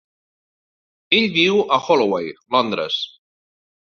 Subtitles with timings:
[1.17, 2.97] Ell viu a Holloway, Londres.